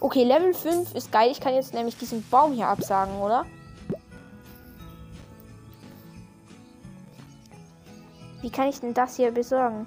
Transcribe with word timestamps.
Okay, 0.00 0.22
Level 0.24 0.54
5 0.54 0.94
ist 0.94 1.10
geil. 1.10 1.30
Ich 1.32 1.40
kann 1.40 1.54
jetzt 1.54 1.74
nämlich 1.74 1.96
diesen 1.96 2.26
Baum 2.28 2.52
hier 2.52 2.68
absagen, 2.68 3.18
oder? 3.18 3.44
Wie 8.40 8.50
kann 8.50 8.68
ich 8.68 8.78
denn 8.78 8.94
das 8.94 9.16
hier 9.16 9.32
besorgen? 9.32 9.86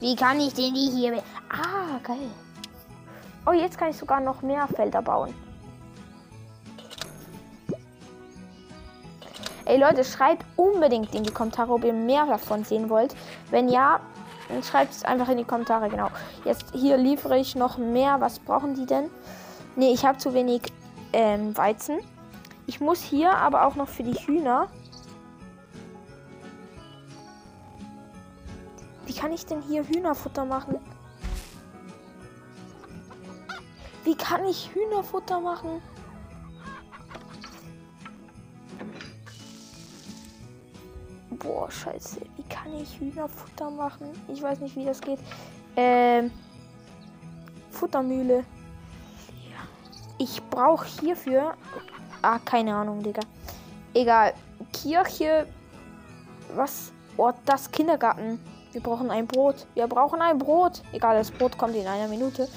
Wie 0.00 0.16
kann 0.16 0.40
ich 0.40 0.52
denn 0.54 0.74
die 0.74 0.90
hier... 0.90 1.22
Ah, 1.48 1.98
geil. 2.02 2.28
Oh, 3.46 3.52
jetzt 3.52 3.78
kann 3.78 3.90
ich 3.90 3.96
sogar 3.96 4.20
noch 4.20 4.42
mehr 4.42 4.66
Felder 4.66 5.02
bauen. 5.02 5.32
Ey 9.64 9.78
Leute, 9.78 10.04
schreibt 10.04 10.44
unbedingt 10.56 11.14
in 11.14 11.22
die 11.22 11.32
Kommentare, 11.32 11.72
ob 11.72 11.84
ihr 11.84 11.92
mehr 11.92 12.26
davon 12.26 12.64
sehen 12.64 12.88
wollt. 12.90 13.14
Wenn 13.50 13.68
ja, 13.68 14.00
dann 14.48 14.62
schreibt 14.62 14.92
es 14.92 15.04
einfach 15.04 15.28
in 15.28 15.38
die 15.38 15.44
Kommentare, 15.44 15.88
genau. 15.88 16.08
Jetzt 16.44 16.72
hier 16.72 16.96
liefere 16.96 17.38
ich 17.38 17.54
noch 17.54 17.78
mehr. 17.78 18.20
Was 18.20 18.38
brauchen 18.38 18.74
die 18.74 18.86
denn? 18.86 19.10
Ne, 19.74 19.92
ich 19.92 20.04
habe 20.04 20.18
zu 20.18 20.34
wenig 20.34 20.62
ähm, 21.12 21.56
Weizen. 21.56 21.98
Ich 22.66 22.80
muss 22.80 23.00
hier 23.00 23.32
aber 23.32 23.66
auch 23.66 23.74
noch 23.74 23.88
für 23.88 24.02
die 24.02 24.14
Hühner. 24.14 24.68
Wie 29.04 29.14
kann 29.14 29.32
ich 29.32 29.46
denn 29.46 29.62
hier 29.62 29.84
Hühnerfutter 29.86 30.44
machen? 30.44 30.78
Wie 34.04 34.16
kann 34.16 34.44
ich 34.44 34.70
Hühnerfutter 34.72 35.40
machen? 35.40 35.82
Boah, 41.30 41.70
scheiße. 41.70 42.20
Kann 42.48 42.74
ich 42.80 42.98
Hühnerfutter 42.98 43.70
machen? 43.70 44.08
Ich 44.28 44.42
weiß 44.42 44.60
nicht, 44.60 44.76
wie 44.76 44.84
das 44.84 45.00
geht. 45.00 45.18
Ähm. 45.76 46.30
Futtermühle. 47.70 48.44
Ich 50.18 50.42
brauche 50.48 50.86
hierfür. 51.00 51.54
Ah, 52.22 52.38
keine 52.38 52.74
Ahnung, 52.74 53.02
Digga. 53.02 53.20
Egal. 53.92 54.32
Kirche. 54.72 55.46
Was? 56.54 56.92
Oh, 57.16 57.32
das 57.44 57.70
Kindergarten. 57.70 58.40
Wir 58.72 58.82
brauchen 58.82 59.10
ein 59.10 59.26
Brot. 59.26 59.66
Wir 59.74 59.86
brauchen 59.86 60.20
ein 60.20 60.38
Brot. 60.38 60.82
Egal, 60.92 61.16
das 61.16 61.30
Brot 61.30 61.56
kommt 61.58 61.74
in 61.74 61.86
einer 61.86 62.08
Minute. 62.08 62.48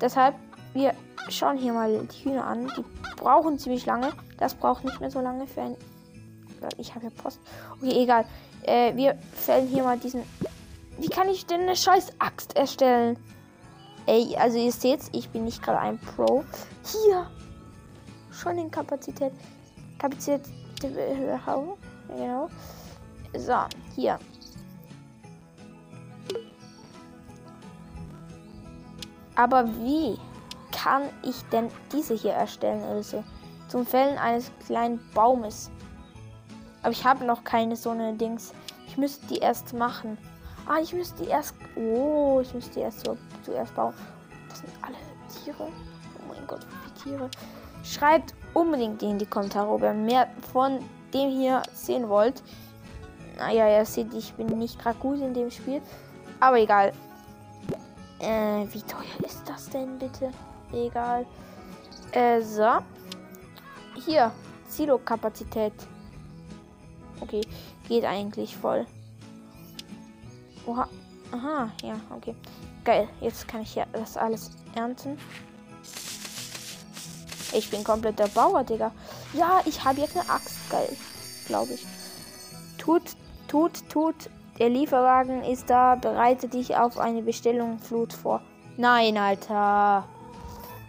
Deshalb, 0.00 0.34
wir 0.74 0.94
schauen 1.28 1.56
hier 1.56 1.72
mal 1.72 2.06
die 2.06 2.24
Hühner 2.24 2.46
an. 2.46 2.70
Die 2.76 2.84
brauchen 3.16 3.58
ziemlich 3.58 3.86
lange. 3.86 4.12
Das 4.38 4.54
braucht 4.54 4.84
nicht 4.84 5.00
mehr 5.00 5.10
so 5.10 5.20
lange 5.20 5.46
für 5.46 5.62
ein 5.62 5.76
ich 6.78 6.94
habe 6.94 7.06
ja 7.06 7.10
Post. 7.10 7.40
Okay, 7.72 8.02
egal. 8.02 8.24
Äh, 8.62 8.94
wir 8.96 9.16
fällen 9.32 9.68
hier 9.68 9.82
mal 9.84 9.98
diesen. 9.98 10.22
Wie 10.98 11.08
kann 11.08 11.28
ich 11.28 11.46
denn 11.46 11.62
eine 11.62 11.76
scheiß 11.76 12.12
Axt 12.18 12.56
erstellen? 12.56 13.18
Ey, 14.06 14.36
also 14.36 14.56
ihr 14.58 14.72
seht, 14.72 15.00
ich 15.12 15.28
bin 15.30 15.44
nicht 15.44 15.62
gerade 15.62 15.80
ein 15.80 15.98
Pro. 15.98 16.44
Hier. 16.84 17.30
Schon 18.30 18.58
in 18.58 18.70
Kapazität. 18.70 19.32
Kapazität. 19.98 20.42
Genau. 22.08 22.48
So, 23.36 23.56
hier. 23.94 24.18
Aber 29.34 29.66
wie 29.82 30.18
kann 30.72 31.02
ich 31.22 31.42
denn 31.52 31.68
diese 31.92 32.14
hier 32.14 32.32
erstellen 32.32 32.82
oder 32.84 33.02
so? 33.02 33.24
Zum 33.68 33.84
Fällen 33.84 34.16
eines 34.18 34.50
kleinen 34.66 35.00
Baumes. 35.12 35.70
Aber 36.86 36.92
ich 36.92 37.04
habe 37.04 37.24
noch 37.24 37.42
keine 37.42 37.74
so 37.74 37.90
eine 37.90 38.12
Dings. 38.12 38.54
Ich 38.86 38.96
müsste 38.96 39.26
die 39.26 39.38
erst 39.38 39.72
machen. 39.72 40.16
Ah, 40.66 40.78
ich 40.80 40.92
müsste 40.92 41.24
die 41.24 41.30
erst. 41.30 41.56
Oh, 41.74 42.38
ich 42.40 42.54
müsste 42.54 42.74
die 42.74 42.80
erst 42.82 43.04
so, 43.04 43.18
zuerst 43.42 43.74
bauen. 43.74 43.92
Das 44.48 44.60
sind 44.60 44.70
alle 44.82 44.94
Tiere. 45.28 45.64
Oh 45.66 46.32
mein 46.32 46.46
Gott, 46.46 46.60
wie 46.60 47.02
viele 47.02 47.18
Tiere. 47.18 47.30
Schreibt 47.82 48.34
unbedingt 48.54 49.02
in 49.02 49.18
die 49.18 49.26
Kommentare, 49.26 49.68
ob 49.68 49.82
ihr 49.82 49.94
mehr 49.94 50.28
von 50.52 50.78
dem 51.12 51.30
hier 51.30 51.60
sehen 51.72 52.08
wollt. 52.08 52.40
Naja, 53.36 53.68
ihr 53.80 53.84
seht, 53.84 54.14
ich 54.14 54.32
bin 54.34 54.46
nicht 54.56 54.78
gerade 54.78 55.00
gut 55.00 55.18
in 55.20 55.34
dem 55.34 55.50
Spiel. 55.50 55.82
Aber 56.38 56.60
egal. 56.60 56.92
Äh, 58.20 58.64
wie 58.72 58.82
teuer 58.82 59.26
ist 59.26 59.42
das 59.48 59.68
denn 59.70 59.98
bitte? 59.98 60.30
Egal. 60.72 61.26
Äh, 62.12 62.40
so. 62.42 62.78
Hier. 64.04 64.30
Silo-Kapazität. 64.68 65.74
Okay, 67.20 67.42
geht 67.88 68.04
eigentlich 68.04 68.56
voll. 68.56 68.86
Oha. 70.66 70.88
Aha, 71.32 71.70
ja, 71.82 71.94
okay. 72.14 72.34
Geil, 72.84 73.08
jetzt 73.20 73.48
kann 73.48 73.62
ich 73.62 73.74
ja 73.74 73.84
das 73.92 74.16
alles 74.16 74.52
ernten. 74.74 75.18
Ich 77.52 77.70
bin 77.70 77.82
komplett 77.82 78.18
der 78.18 78.28
Bauer, 78.28 78.64
Digga. 78.64 78.92
Ja, 79.32 79.60
ich 79.64 79.84
habe 79.84 80.00
jetzt 80.00 80.16
eine 80.16 80.28
Axt. 80.28 80.70
Geil, 80.70 80.88
glaube 81.46 81.72
ich. 81.72 81.84
Tut, 82.78 83.02
tut, 83.48 83.88
tut. 83.88 84.14
Der 84.58 84.68
Lieferwagen 84.68 85.42
ist 85.42 85.68
da. 85.70 85.96
Bereite 85.96 86.48
dich 86.48 86.76
auf 86.76 86.98
eine 86.98 87.22
Bestellung 87.22 87.78
Flut 87.78 88.12
vor. 88.12 88.40
Nein, 88.76 89.16
Alter. 89.16 90.04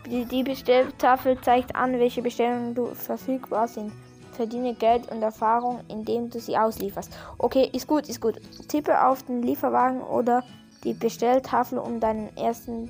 Die, 0.05 0.25
die 0.25 0.43
Bestelltafel 0.43 1.39
zeigt 1.41 1.75
an, 1.75 1.99
welche 1.99 2.21
Bestellungen 2.21 2.75
du 2.75 2.93
verfügbar 2.93 3.67
sind. 3.67 3.91
Verdiene 4.37 4.75
Geld 4.75 5.11
und 5.11 5.21
Erfahrung, 5.21 5.81
indem 5.87 6.29
du 6.29 6.39
sie 6.39 6.55
auslieferst. 6.55 7.11
Okay, 7.39 7.69
ist 7.73 7.87
gut, 7.87 8.07
ist 8.07 8.21
gut. 8.21 8.39
Tippe 8.67 9.03
auf 9.03 9.23
den 9.23 9.41
Lieferwagen 9.41 10.01
oder 10.01 10.43
die 10.83 10.93
Bestelltafel, 10.93 11.79
um, 11.79 11.99
deinen 11.99 12.35
ersten 12.37 12.89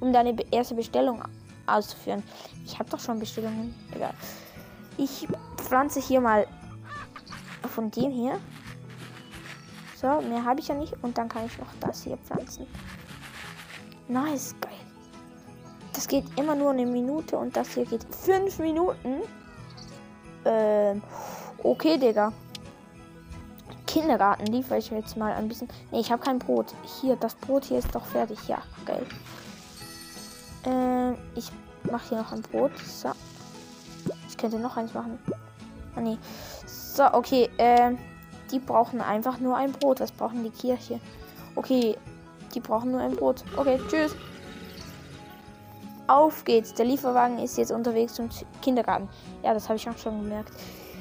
um 0.00 0.12
deine 0.12 0.36
erste 0.52 0.74
Bestellung 0.74 1.20
auszuführen. 1.66 2.22
Ich 2.64 2.78
habe 2.78 2.88
doch 2.90 3.00
schon 3.00 3.18
Bestellungen. 3.18 3.74
Egal. 3.94 4.14
Ich 4.96 5.26
pflanze 5.56 6.00
hier 6.00 6.20
mal 6.20 6.46
von 7.68 7.90
dem 7.90 8.12
hier. 8.12 8.38
So, 9.96 10.20
mehr 10.22 10.44
habe 10.44 10.60
ich 10.60 10.68
ja 10.68 10.74
nicht. 10.74 10.94
Und 11.02 11.18
dann 11.18 11.28
kann 11.28 11.46
ich 11.46 11.58
noch 11.58 11.68
das 11.80 12.04
hier 12.04 12.16
pflanzen. 12.18 12.66
Nice, 14.08 14.54
geil. 14.60 14.72
Das 15.92 16.06
geht 16.08 16.24
immer 16.38 16.54
nur 16.54 16.70
eine 16.70 16.86
Minute 16.86 17.36
und 17.36 17.56
das 17.56 17.74
hier 17.74 17.84
geht 17.84 18.04
fünf 18.14 18.58
Minuten. 18.58 19.22
Ähm, 20.44 21.02
okay, 21.62 21.98
Digga. 21.98 22.32
Kindergarten 23.86 24.46
liefere 24.46 24.78
ich 24.78 24.90
jetzt 24.90 25.16
mal 25.16 25.34
ein 25.34 25.48
bisschen. 25.48 25.68
Ne, 25.90 26.00
ich 26.00 26.10
habe 26.10 26.22
kein 26.22 26.38
Brot. 26.38 26.74
Hier, 27.00 27.16
das 27.16 27.34
Brot 27.34 27.64
hier 27.64 27.78
ist 27.78 27.94
doch 27.94 28.06
fertig. 28.06 28.38
Ja, 28.48 28.62
geil. 28.86 29.04
Ähm, 30.64 31.16
ich 31.34 31.50
mache 31.90 32.08
hier 32.08 32.18
noch 32.18 32.32
ein 32.32 32.42
Brot. 32.42 32.72
So. 32.78 33.10
Ich 34.28 34.36
könnte 34.36 34.58
noch 34.58 34.76
eins 34.76 34.94
machen. 34.94 35.18
Ah, 35.94 36.00
nee. 36.00 36.16
So, 36.66 37.04
okay. 37.12 37.50
Ähm, 37.58 37.98
die 38.50 38.58
brauchen 38.58 39.00
einfach 39.00 39.38
nur 39.40 39.56
ein 39.56 39.72
Brot. 39.72 40.00
Das 40.00 40.10
brauchen 40.10 40.42
die 40.42 40.50
Kirche. 40.50 40.98
Okay, 41.54 41.96
die 42.54 42.60
brauchen 42.60 42.92
nur 42.92 43.00
ein 43.00 43.14
Brot. 43.14 43.44
Okay, 43.56 43.78
tschüss. 43.88 44.16
Auf 46.12 46.44
geht's. 46.44 46.74
Der 46.74 46.84
Lieferwagen 46.84 47.38
ist 47.38 47.56
jetzt 47.56 47.72
unterwegs 47.72 48.12
zum 48.12 48.28
Kindergarten. 48.60 49.08
Ja, 49.42 49.54
das 49.54 49.70
habe 49.70 49.78
ich 49.78 49.88
auch 49.88 49.96
schon 49.96 50.20
gemerkt. 50.20 50.52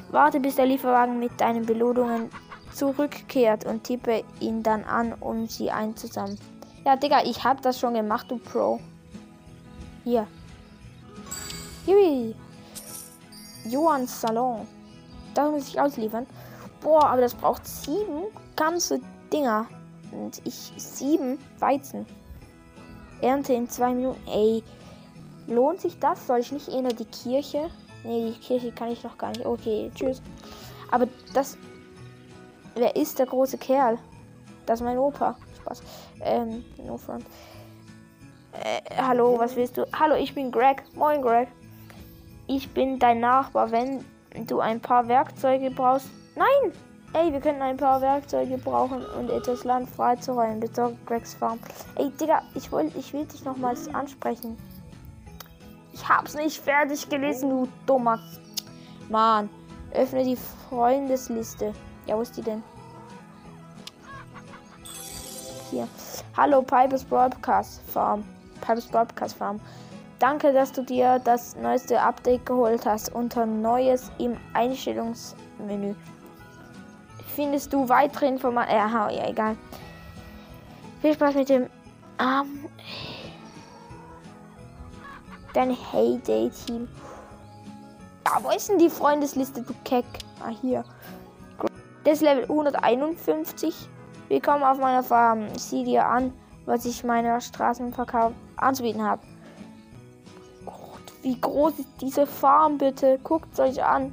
Warte, 0.10 0.40
bis 0.40 0.56
der 0.56 0.66
Lieferwagen 0.66 1.20
mit 1.20 1.42
deinen 1.42 1.66
Belohnungen 1.66 2.30
zurückkehrt 2.74 3.66
und 3.66 3.84
tippe 3.84 4.24
ihn 4.40 4.64
dann 4.64 4.86
an, 4.86 5.14
um 5.20 5.48
sie 5.50 5.70
einzusammeln. 5.70 6.40
Ja, 6.86 6.96
Digga, 6.96 7.26
ich 7.26 7.44
habe 7.44 7.62
das 7.62 7.78
schon 7.78 7.94
gemacht, 7.94 8.32
du 8.32 8.38
Pro. 8.38 8.80
Hier. 10.06 10.26
Hiwi. 11.86 12.34
Johans 13.66 14.22
Salon. 14.22 14.66
Da 15.34 15.52
muss 15.52 15.68
ich 15.68 15.78
ausliefern. 15.78 16.26
Boah, 16.80 17.08
aber 17.08 17.20
das 17.20 17.36
braucht 17.36 17.68
sieben 17.68 18.28
ganze 18.56 19.02
Dinger. 19.34 19.66
Und 20.14 20.42
ich 20.46 20.72
sieben 20.78 21.38
Weizen. 21.60 22.06
Ernte 23.20 23.52
in 23.52 23.70
zwei 23.70 23.94
Minuten. 23.94 24.22
Ey, 24.30 24.64
Lohnt 25.48 25.82
sich 25.82 26.00
das? 26.00 26.28
Soll 26.28 26.40
ich 26.40 26.52
nicht 26.52 26.70
eher 26.70 26.82
die 26.84 27.06
Kirche? 27.06 27.70
Nee, 28.04 28.32
die 28.32 28.40
Kirche 28.40 28.72
kann 28.72 28.92
ich 28.92 29.04
noch 29.04 29.18
gar 29.18 29.30
nicht. 29.30 29.46
Okay, 29.46 29.92
tschüss. 29.94 30.22
Aber 30.90 31.08
das. 31.34 31.58
Wer 32.76 32.96
ist 32.96 33.20
der 33.20 33.26
große 33.26 33.58
Kerl? 33.58 33.98
Das 34.66 34.80
ist 34.80 34.86
mein 34.86 34.98
Opa. 34.98 35.36
Spaß. 35.62 35.82
Ähm, 36.22 36.64
no 36.86 36.98
front. 36.98 37.26
Äh, 38.54 38.82
hallo, 38.98 39.38
was 39.38 39.56
willst 39.56 39.78
du? 39.78 39.86
Hallo, 39.98 40.16
ich 40.16 40.34
bin 40.34 40.52
Greg. 40.52 40.84
Moin, 40.96 41.22
Greg. 41.22 41.48
Ich 42.48 42.70
bin 42.74 43.00
dein 43.00 43.20
Nachbar. 43.20 43.72
Wenn 43.72 44.04
du 44.48 44.60
ein 44.60 44.80
paar 44.80 45.08
Werkzeuge 45.08 45.72
brauchst. 45.72 46.10
Nein! 46.36 46.72
Ey, 47.14 47.34
wir 47.34 47.42
könnten 47.42 47.62
ein 47.62 47.76
paar 47.76 48.00
Werkzeuge 48.00 48.58
brauchen 48.58 49.06
und 49.06 49.30
etwas 49.30 49.66
Land 49.66 49.90
freizuräumen. 49.90 50.62
Besorgt 50.62 51.06
Gregs 51.06 51.34
Farm. 51.34 51.60
Ey, 51.96 52.10
Digga, 52.12 52.42
ich, 52.56 52.72
wollt, 52.72 52.96
ich 52.96 53.12
will 53.12 53.26
dich 53.26 53.44
nochmals 53.44 53.94
ansprechen. 53.94 54.58
Ich 56.02 56.10
hab's 56.10 56.34
nicht 56.34 56.60
fertig 56.60 57.08
gelesen, 57.10 57.50
du 57.52 57.68
dummer. 57.86 58.20
Mann. 59.10 59.50
Öffne 59.94 60.24
die 60.24 60.38
Freundesliste. 60.68 61.74
Ja, 62.08 62.18
wo 62.18 62.22
ist 62.22 62.36
die 62.36 62.42
denn? 62.42 62.64
Hier. 65.70 65.88
Hallo, 66.36 66.64
Pipes 66.64 67.04
Broadcast 67.04 67.82
Farm. 67.92 68.24
Pipes 68.62 68.88
Broadcast 68.88 69.38
Farm. 69.38 69.60
Danke, 70.18 70.52
dass 70.52 70.72
du 70.72 70.82
dir 70.82 71.20
das 71.20 71.56
neueste 71.56 72.02
Update 72.02 72.48
geholt 72.48 72.84
hast. 72.86 73.14
Unter 73.14 73.46
Neues 73.46 74.12
im 74.18 74.38
Einstellungsmenü. 74.54 75.94
Findest 77.36 77.72
du 77.74 77.88
weitere 77.88 78.28
Informationen? 78.28 78.92
Ja, 78.92 79.10
ja, 79.12 79.30
egal. 79.30 79.56
Viel 81.02 81.14
Spaß 81.14 81.36
mit 81.36 81.50
dem 81.50 81.68
ähm, 82.20 82.66
dein 85.54 85.72
Heyday-Team. 85.72 86.88
Ja, 88.26 88.44
wo 88.44 88.50
ist 88.52 88.70
denn 88.70 88.78
die 88.78 88.90
Freundesliste, 88.90 89.62
du 89.62 89.74
Keck? 89.84 90.06
Ah, 90.40 90.50
hier. 90.62 90.84
Das 92.04 92.16
ist 92.16 92.22
Level 92.22 92.44
151. 92.44 93.76
Willkommen 94.28 94.64
auf 94.64 94.80
meiner 94.80 95.04
Farm. 95.04 95.48
Sieh 95.58 95.84
dir 95.84 96.06
an, 96.06 96.34
was 96.66 96.86
ich 96.86 97.04
meiner 97.04 97.42
Straßenverkauf 97.42 98.34
anzubieten 98.56 99.04
habe. 99.04 99.22
Wie 101.22 101.40
groß 101.40 101.80
ist 101.80 101.90
diese 102.00 102.26
Farm 102.26 102.78
bitte? 102.78 103.20
Guckt 103.24 103.60
euch 103.60 103.84
an. 103.84 104.12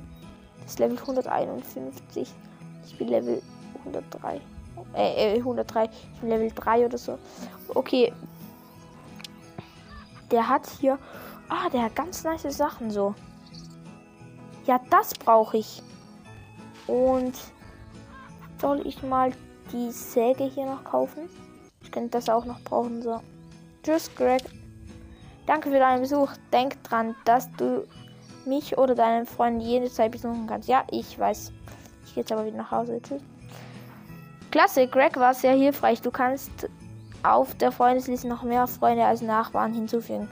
Das 0.61 0.73
ist 0.73 0.79
Level 0.79 0.99
151. 0.99 2.29
Ich 2.85 2.99
bin 2.99 3.08
Level 3.08 3.40
103. 3.87 4.40
Äh, 4.93 5.37
103. 5.38 5.85
Äh, 5.85 5.88
ich 6.14 6.20
bin 6.20 6.29
Level 6.29 6.50
3 6.55 6.85
oder 6.85 6.99
so. 6.99 7.19
Okay. 7.75 8.12
Der 10.31 10.46
hat 10.46 10.67
hier. 10.81 10.99
Ah, 11.49 11.69
der 11.71 11.85
hat 11.85 11.97
ganz 11.97 12.25
nice 12.25 12.56
Sachen 12.56 12.91
so. 12.91 13.15
Ja, 14.67 14.81
das 14.91 15.15
brauche 15.15 15.56
ich. 15.56 15.83
Und 16.87 17.35
soll 18.61 18.87
ich 18.87 19.03
mal 19.03 19.33
die 19.73 19.91
Säge 19.91 20.45
hier 20.45 20.67
noch 20.67 20.85
kaufen? 20.85 21.29
Ich 21.83 21.91
könnte 21.91 22.11
das 22.11 22.29
auch 22.29 22.45
noch 22.45 22.61
brauchen. 22.61 23.03
So. 23.03 23.21
Tschüss, 23.83 24.11
Greg. 24.15 24.43
Danke 25.47 25.71
für 25.71 25.79
deinen 25.79 26.03
Besuch. 26.03 26.31
Denk 26.53 26.83
dran, 26.85 27.15
dass 27.25 27.50
du 27.53 27.87
mich 28.45 28.77
oder 28.77 28.95
deinen 28.95 29.25
Freund 29.25 29.62
jede 29.62 29.91
Zeit 29.91 30.12
besuchen 30.12 30.47
kannst. 30.47 30.69
Ja, 30.69 30.85
ich 30.91 31.19
weiß. 31.19 31.53
Ich 32.05 32.15
gehe 32.15 32.23
jetzt 32.23 32.33
aber 32.33 32.45
wieder 32.45 32.59
nach 32.59 32.71
Hause. 32.71 33.00
Tschüss. 33.03 33.23
Klasse, 34.50 34.87
Greg 34.87 35.17
war 35.17 35.35
sehr 35.35 35.55
hilfreich. 35.55 36.03
Du 36.03 36.11
kannst 36.11 36.69
auf 37.23 37.55
der 37.56 37.73
Freundesliste 37.73 38.29
noch 38.29 38.43
mehr 38.43 38.67
Freunde 38.67 39.05
als 39.05 39.23
Nachbarn 39.23 39.73
hinzufügen. 39.73 40.29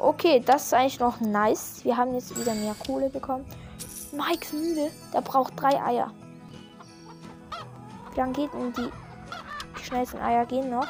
Okay, 0.00 0.42
das 0.44 0.66
ist 0.66 0.74
eigentlich 0.74 1.00
noch 1.00 1.20
nice. 1.20 1.84
Wir 1.84 1.96
haben 1.96 2.14
jetzt 2.14 2.36
wieder 2.38 2.54
mehr 2.54 2.74
Kohle 2.86 3.08
bekommen. 3.08 3.44
Mike 4.12 4.54
müde. 4.54 4.90
Der 5.12 5.20
braucht 5.20 5.60
drei 5.60 5.80
Eier. 5.82 6.10
Wie 8.12 8.20
lange 8.20 8.32
geht 8.32 8.52
denn 8.52 8.72
die, 8.72 8.90
die 9.78 9.84
schnellsten 9.84 10.18
Eier 10.20 10.46
gehen 10.46 10.70
noch? 10.70 10.86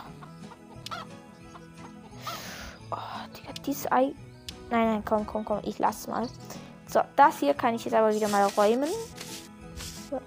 Oh, 2.91 2.97
Digga, 3.37 3.53
dieses 3.65 3.91
Ei. 3.91 4.15
Nein, 4.71 4.87
nein, 4.87 5.03
komm, 5.05 5.27
komm, 5.27 5.45
komm. 5.45 5.61
Ich 5.65 5.79
lass 5.79 6.07
mal. 6.07 6.27
So, 6.87 7.01
das 7.17 7.39
hier 7.39 7.55
kann 7.55 7.75
ich 7.75 7.85
jetzt 7.85 7.95
aber 7.95 8.15
wieder 8.15 8.29
mal 8.29 8.47
räumen. 8.57 8.89
So. 10.11 10.19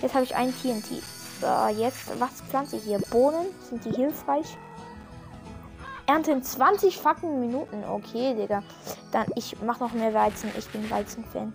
Jetzt 0.00 0.14
habe 0.14 0.24
ich 0.24 0.34
ein 0.34 0.52
TNT. 0.52 1.02
So, 1.40 1.80
jetzt, 1.80 2.18
was 2.20 2.40
pflanze 2.48 2.76
ich 2.76 2.84
hier? 2.84 2.98
Bohnen? 3.10 3.46
Sind 3.68 3.84
die 3.84 3.92
hilfreich? 3.92 4.56
Ernten 6.06 6.42
20 6.42 6.98
fucking 6.98 7.40
Minuten. 7.40 7.84
Okay, 7.84 8.34
Digga. 8.34 8.62
Dann, 9.12 9.26
ich 9.36 9.60
mache 9.62 9.84
noch 9.84 9.92
mehr 9.92 10.12
Weizen. 10.12 10.50
Ich 10.58 10.68
bin 10.68 10.88
Weizen-Fan. 10.90 11.52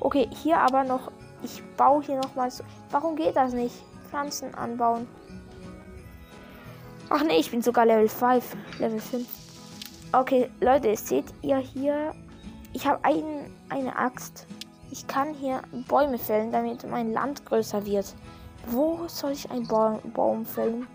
Okay, 0.00 0.28
hier 0.42 0.58
aber 0.58 0.84
noch 0.84 1.10
ich 1.44 1.62
baue 1.76 2.02
hier 2.02 2.16
nochmal 2.16 2.50
so. 2.50 2.64
Warum 2.90 3.16
geht 3.16 3.36
das 3.36 3.52
nicht? 3.52 3.74
Pflanzen 4.08 4.54
anbauen. 4.54 5.06
Ach 7.10 7.22
nee, 7.22 7.36
ich 7.36 7.50
bin 7.50 7.60
sogar 7.60 7.84
Level 7.84 8.08
5. 8.08 8.56
Level 8.78 8.98
5. 8.98 9.28
Okay, 10.12 10.48
Leute, 10.60 10.96
seht 10.96 11.26
ihr 11.42 11.58
hier? 11.58 12.14
Ich 12.72 12.86
habe 12.86 13.04
ein, 13.04 13.52
eine 13.68 13.94
Axt. 13.94 14.46
Ich 14.90 15.06
kann 15.06 15.34
hier 15.34 15.60
Bäume 15.86 16.18
fällen, 16.18 16.50
damit 16.50 16.88
mein 16.88 17.12
Land 17.12 17.44
größer 17.44 17.84
wird. 17.84 18.14
Wo 18.68 19.06
soll 19.06 19.32
ich 19.32 19.50
einen 19.50 19.66
ba 19.66 19.98
Baum 20.14 20.46
fällen? 20.46 20.86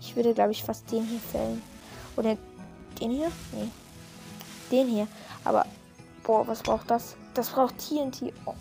Ich 0.00 0.14
würde, 0.14 0.34
glaube 0.34 0.50
ich, 0.50 0.62
fast 0.62 0.90
den 0.92 1.04
hier 1.04 1.20
fällen. 1.20 1.62
Oder 2.16 2.36
den 3.00 3.10
hier? 3.10 3.30
Nee. 3.52 3.70
Den 4.70 4.88
hier. 4.88 5.08
Aber, 5.44 5.66
boah, 6.22 6.46
was 6.46 6.62
braucht 6.62 6.90
das? 6.90 7.16
Das 7.34 7.50
braucht 7.50 7.78
TNT. 7.78 8.32
Oh. 8.46 8.54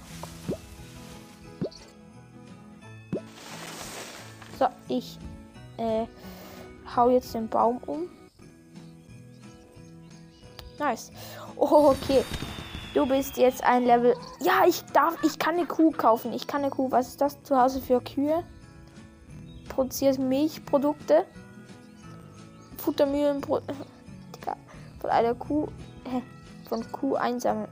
So, 4.59 4.67
ich 4.87 5.17
äh, 5.77 6.05
hau 6.95 7.09
jetzt 7.09 7.33
den 7.33 7.47
Baum 7.47 7.77
um. 7.85 8.09
Nice. 10.79 11.11
Oh, 11.55 11.91
okay. 11.91 12.23
Du 12.93 13.05
bist 13.05 13.37
jetzt 13.37 13.63
ein 13.63 13.85
Level. 13.85 14.15
Ja, 14.39 14.65
ich 14.67 14.83
darf. 14.93 15.17
Ich 15.23 15.39
kann 15.39 15.55
eine 15.55 15.65
Kuh 15.65 15.91
kaufen. 15.91 16.33
Ich 16.33 16.45
kann 16.45 16.61
eine 16.61 16.69
Kuh. 16.69 16.91
Was 16.91 17.09
ist 17.09 17.21
das 17.21 17.41
zu 17.43 17.59
Hause 17.59 17.81
für 17.81 18.01
Kühe? 18.01 18.43
Produziert 19.69 20.19
Milchprodukte. 20.19 21.25
Futtermühlen. 22.83 23.41
Von 25.01 25.09
einer 25.09 25.33
Kuh. 25.33 25.67
Hä? 26.09 26.21
Von 26.67 26.91
Kuh 26.91 27.15
einsammeln. 27.15 27.67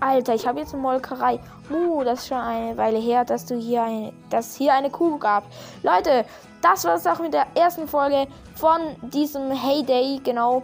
Alter, 0.00 0.34
ich 0.34 0.46
habe 0.46 0.60
jetzt 0.60 0.74
eine 0.74 0.82
Molkerei. 0.82 1.40
Uh, 1.70 2.04
das 2.04 2.20
ist 2.20 2.28
schon 2.28 2.38
eine 2.38 2.76
Weile 2.76 2.98
her, 2.98 3.24
dass 3.24 3.46
du 3.46 3.56
hier 3.56 3.82
eine, 3.84 4.12
dass 4.28 4.54
hier 4.56 4.74
eine 4.74 4.90
Kuh 4.90 5.18
gab. 5.18 5.44
Leute, 5.82 6.26
das 6.60 6.84
war 6.84 6.96
es 6.96 7.06
auch 7.06 7.20
mit 7.20 7.32
der 7.32 7.46
ersten 7.54 7.88
Folge 7.88 8.26
von 8.54 8.80
diesem 9.02 9.50
Heyday, 9.50 10.20
genau. 10.22 10.62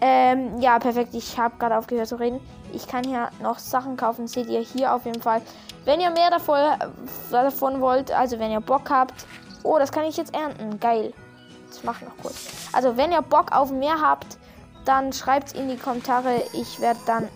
Ähm, 0.00 0.58
ja, 0.60 0.78
perfekt. 0.78 1.14
Ich 1.14 1.38
habe 1.38 1.56
gerade 1.58 1.76
aufgehört 1.78 2.08
zu 2.08 2.18
reden. 2.18 2.40
Ich 2.72 2.86
kann 2.86 3.04
hier 3.04 3.30
noch 3.42 3.58
Sachen 3.58 3.96
kaufen, 3.96 4.26
seht 4.26 4.48
ihr 4.48 4.60
hier 4.60 4.94
auf 4.94 5.04
jeden 5.04 5.20
Fall. 5.22 5.42
Wenn 5.84 6.00
ihr 6.00 6.10
mehr 6.10 6.30
davon, 6.30 6.58
davon 7.30 7.80
wollt, 7.80 8.10
also 8.10 8.38
wenn 8.38 8.50
ihr 8.50 8.60
Bock 8.60 8.90
habt. 8.90 9.26
Oh, 9.62 9.78
das 9.78 9.92
kann 9.92 10.04
ich 10.04 10.16
jetzt 10.16 10.34
ernten. 10.34 10.80
Geil. 10.80 11.12
Das 11.68 11.84
mache 11.84 12.04
noch 12.04 12.16
kurz. 12.22 12.68
Also, 12.72 12.96
wenn 12.96 13.12
ihr 13.12 13.22
Bock 13.22 13.52
auf 13.52 13.70
mehr 13.70 14.00
habt, 14.00 14.38
dann 14.84 15.12
schreibt 15.12 15.48
es 15.48 15.52
in 15.54 15.68
die 15.68 15.76
Kommentare. 15.76 16.42
Ich 16.52 16.80
werde 16.80 17.00
dann 17.06 17.28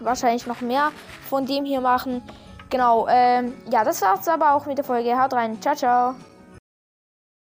wahrscheinlich 0.00 0.46
noch 0.46 0.60
mehr 0.60 0.92
von 1.28 1.46
dem 1.46 1.64
hier 1.64 1.80
machen. 1.80 2.22
Genau, 2.70 3.06
ähm, 3.08 3.54
ja, 3.70 3.84
das 3.84 4.02
war's 4.02 4.26
aber 4.28 4.54
auch 4.54 4.66
mit 4.66 4.78
der 4.78 4.84
Folge. 4.84 5.20
Haut 5.20 5.32
rein. 5.32 5.60
Ciao, 5.60 5.74
ciao. 5.74 6.14